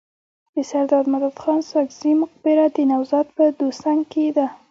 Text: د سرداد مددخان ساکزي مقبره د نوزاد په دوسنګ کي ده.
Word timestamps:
د 0.53 0.55
سرداد 0.69 1.05
مددخان 1.13 1.59
ساکزي 1.71 2.11
مقبره 2.21 2.65
د 2.71 2.77
نوزاد 2.91 3.27
په 3.37 3.43
دوسنګ 3.59 4.01
کي 4.13 4.27
ده. 4.37 4.47